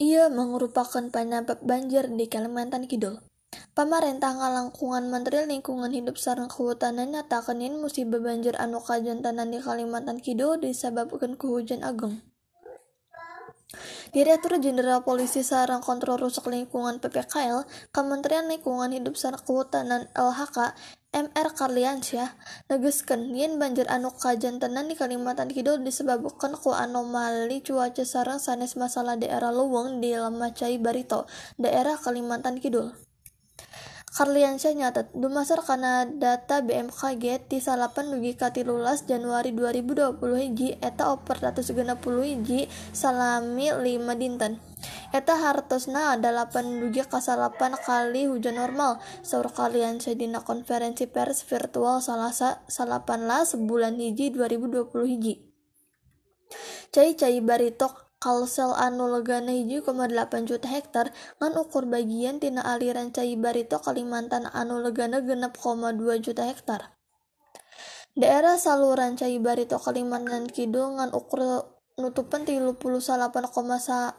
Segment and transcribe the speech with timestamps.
[0.00, 3.20] Ia merupakan penyebab banjir di Kalimantan Kidul.
[3.76, 10.56] Pemerintah ngalangkungan Menteri Lingkungan Hidup sareng Kehutanan nyatakeun musibah banjir anu kajantanan di Kalimantan Kidul
[10.56, 12.24] disebabkan ku hujan agung.
[14.16, 20.72] Direktur Jenderal Polisi sarang Kontrol Rusak Lingkungan PPKL, Kementerian Lingkungan Hidup sareng Kehutanan LHK,
[21.10, 22.38] MR Karliansyah
[22.70, 29.18] negeskeun yen banjir anu kajantenan di Kalimantan Kidul disebabkan ku anomali cuaca sareng sanes masalah
[29.18, 31.26] daerah luwung di Lemacai Barito,
[31.58, 33.09] daerah Kalimantan Kidul.
[34.10, 41.14] Karliansyah nyatet dumasar kana data BMKG ti salapan dugi ka tilulas Januari 2020 hiji eta
[41.14, 44.58] puluh hiji salami lima dinten.
[45.14, 48.98] Eta hartosna delapan dugi ka salapan kali hujan normal.
[49.22, 55.34] Saur Karliansyah dina konferensi pers virtual salasa salapan las bulan hiji 2020 hiji.
[56.90, 59.88] Cai-cai baritok kalsel anu legana 1,8
[60.44, 61.08] juta hektar
[61.40, 66.92] ngan ukur bagian tina aliran cai barito Kalimantan anu legana genep 2 juta hektar.
[68.12, 71.64] Daerah saluran cai barito Kalimantan Kidul ngan ukur
[71.96, 74.12] nutupan 38,3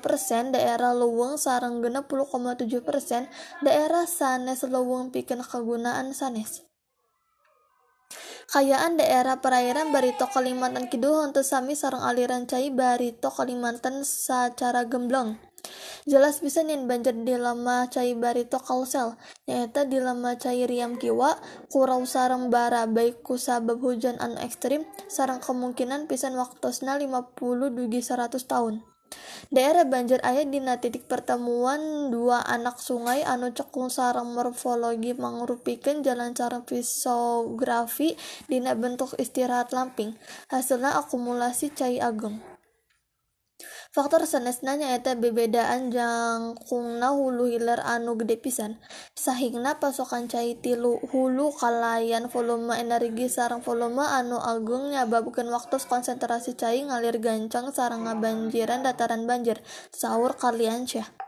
[0.00, 3.28] persen daerah luwung sarang genep 10,7 persen
[3.60, 6.71] daerah sanes luwung pikeun kegunaan sanes
[8.50, 15.38] Kayaan daerah perairan Barito Kalimantan Kidul untuk sami sarang aliran cai Barito Kalimantan secara gemblong.
[16.10, 19.14] Jelas bisa nih banjir di lama cai Barito Kalsel,
[19.46, 21.38] nyata di lama cai Riam Kiwa,
[21.70, 27.38] kurau sarang bara baik ku sabab hujan anu ekstrim, sarang kemungkinan pisan waktosna 50
[27.78, 28.82] dugi 100 tahun.
[29.52, 36.32] Daerah banjir ayah dina titik pertemuan dua anak sungai anu cekung sarang morfologi mangrupikan jalan
[36.32, 38.16] cara fisografi
[38.48, 40.16] dina bentuk istirahat lamping.
[40.48, 42.51] Hasilnya akumulasi cai ageng
[43.92, 48.80] faktor sanesna nyaeta bebedaan jangkungna hulu hilir anu gede pisan.
[49.12, 56.56] Sahingna pasokan cai tilu hulu kalayan volume energi sarang volume anu agung nyababkeun waktu konsentrasi
[56.56, 59.60] cai ngalir gancang sarang ngabanjiran dataran banjir.
[59.92, 61.21] Sahur Karliansyah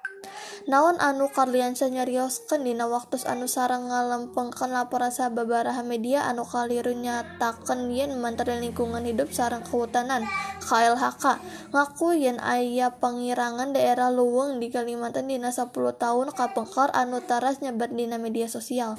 [0.65, 7.93] naon anu Karliansyah nyarioskeun dina waktu anu sarang ngalempengkeun laporan sababaraha media anu kaliru nyatakeun
[7.93, 10.25] yen Menteri Lingkungan Hidup sarang Kehutanan
[10.65, 11.25] KLHK
[11.75, 17.91] ngaku yen aya pengirangan daerah luwung di Kalimantan dina 10 tahun kapengkar anu taras nyebar
[17.91, 18.97] dina media sosial.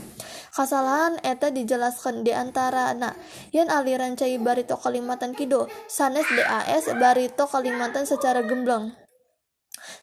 [0.56, 3.18] Kasalahan eta dijelaskan di antara anak
[3.52, 9.05] yen aliran cai Barito Kalimantan Kidul sanes DAS Barito Kalimantan secara gemblong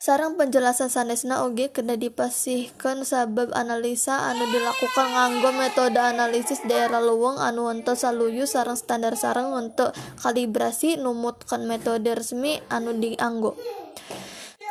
[0.03, 7.39] sarang penjelasan sanesna oge kena dipasihkan sabab analisa anu dilakukan nganggo metode analisis daerah luwung
[7.39, 13.55] anu untuk saluyu sarang standar sarang untuk kalibrasi numutkan metode resmi anu dianggo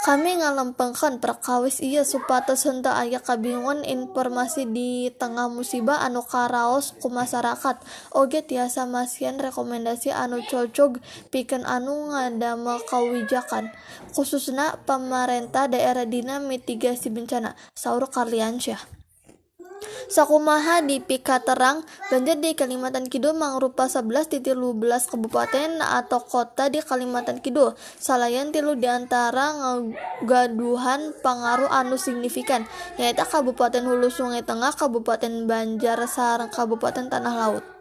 [0.01, 7.13] kami ngalempengkan perkawis ia supados henteu aya kabingungan informasi di tengah musibah anu karaos ku
[7.13, 7.77] masyarakat
[8.17, 10.97] oge tiasa masian rekomendasi anu cocog
[11.29, 13.69] pikeun anu ngadamel kawijakan
[14.17, 17.53] khususna pamarentah daerah dina mitigasi bencana.
[17.77, 19.00] Saur karliansyah
[20.11, 26.67] Sakumaha di Pika Terang, banjir di Kalimantan Kidul mangrupa 11 titik 12 kabupaten atau kota
[26.67, 27.79] di Kalimantan Kidul.
[27.95, 32.67] Salayan tilu di antara ngagaduhan pengaruh anu signifikan,
[32.99, 37.80] yaitu Kabupaten Hulu Sungai Tengah, Kabupaten Banjar, sarang Kabupaten Tanah Laut.